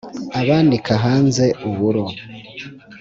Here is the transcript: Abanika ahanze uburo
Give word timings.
Abanika 0.39 0.91
ahanze 0.99 1.45
uburo 1.67 2.03